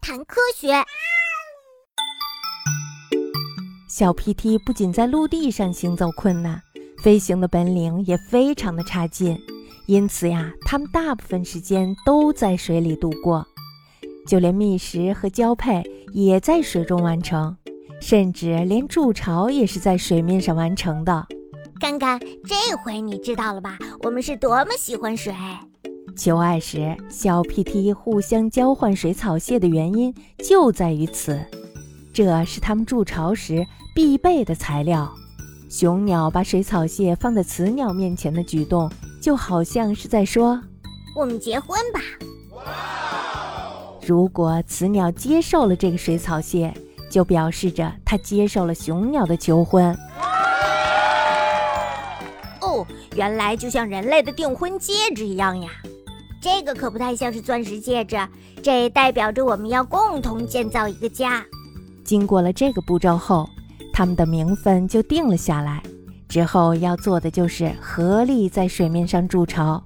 [0.00, 0.68] 谈科学。
[3.88, 6.60] 小 PT 不仅在陆地上行走困难，
[7.02, 9.38] 飞行的本领也非常的差劲，
[9.86, 13.46] 因此呀，它们大部分时间都在水里度过，
[14.26, 15.82] 就连觅食和交配
[16.14, 17.54] 也在水中完成，
[18.00, 21.26] 甚至连筑巢也是在水面上完成的。
[21.78, 23.78] 看看这回你知道了吧？
[24.00, 25.34] 我们是多么喜欢水。
[26.16, 31.40] 求爱时，小 PT 互相交换水草屑的原因就在于此，
[32.12, 33.66] 这是它们筑巢时。
[33.92, 35.12] 必备的材料，
[35.68, 40.62] 雄鸟把水草屑放在雌鸟面前的举动，就好像是在说
[41.16, 42.00] ：“我们结婚吧。”
[44.06, 46.72] 如果雌鸟接受了这个水草屑，
[47.10, 49.92] 就表示着它接受了雄鸟的求婚。
[52.60, 55.68] 哦，原来就像人类的订婚戒指一样呀！
[56.40, 58.16] 这个可不太像是钻石戒指，
[58.62, 61.44] 这代表着我们要共同建造一个家。
[62.02, 63.48] 经过了这个步骤后。
[63.92, 65.82] 他们的名分就定了下来，
[66.26, 69.82] 之后要做的就是合力在水面上筑巢。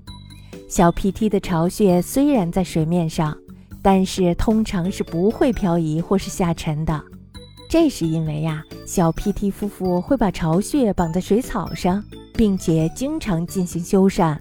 [0.69, 3.37] 小 PT 的巢穴虽然在水面上，
[3.83, 7.03] 但是通常是不会漂移或是下沉的。
[7.69, 14.39] 这是因为呀，小 PT 夫妇会把巢穴绑在水草上，并且经常进行修缮。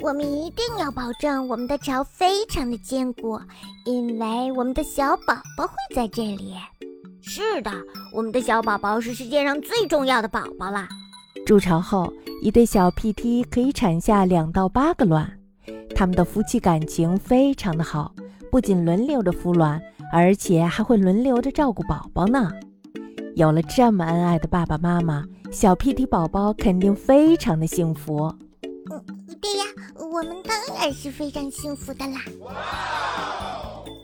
[0.00, 3.38] 我们一定要保证我们的巢非常的坚固，
[3.84, 6.54] 因为我们的小宝宝会在这里。
[7.20, 7.70] 是的，
[8.14, 10.88] 我们的小宝宝是世界上最重要的宝宝了。
[11.44, 15.30] 筑巢后，一对小 PT 可以产下两到八个卵，
[15.94, 18.14] 他们的夫妻感情非常的好，
[18.50, 19.80] 不仅轮流着孵卵，
[20.12, 22.50] 而且还会轮流着照顾宝宝呢。
[23.36, 28.34] 有了这么恩爱的爸爸妈妈，小 PT 宝宝肯定非常的幸福。
[28.90, 29.04] 嗯，
[29.40, 32.20] 对呀，我们当然是非常幸福的啦。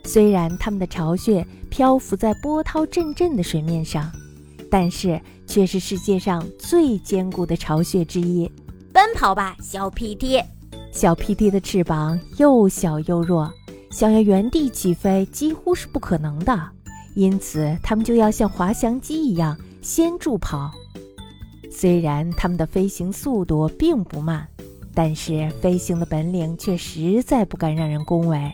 [0.04, 4.10] 虽然他们的巢穴漂浮在波涛阵阵的水面上，
[4.70, 8.50] 但是却是世界上最坚固的巢穴之一。
[8.92, 10.44] 奔跑吧，小 PT！
[10.92, 13.52] 小 PT 的翅膀又小又弱，
[13.90, 16.70] 想要原地起飞几乎是不可能的，
[17.16, 20.70] 因此它们就要像滑翔机一样先助跑。
[21.72, 24.46] 虽然他们的飞行速度并不慢，
[24.94, 28.52] 但是飞行的本领却实在不敢让人恭维。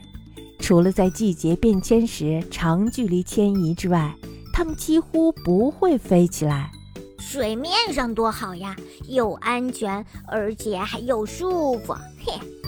[0.58, 4.14] 除了在季节变迁时长距离迁移之外，
[4.52, 6.70] 它们几乎不会飞起来。
[7.18, 8.74] 水面上多好呀，
[9.08, 11.94] 又安全，而且还又舒服。
[12.24, 12.59] 嘿。